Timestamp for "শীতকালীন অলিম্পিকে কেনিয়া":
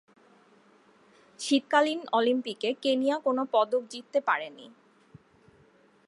1.39-3.17